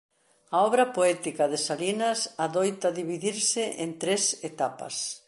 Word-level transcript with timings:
A 0.55 0.57
obra 0.67 0.85
poética 0.95 1.43
de 1.51 1.59
Salinas 1.67 2.19
adoita 2.45 2.89
dividirse 2.99 3.63
en 3.83 3.89
tres 4.01 4.23
etapas. 4.49 4.95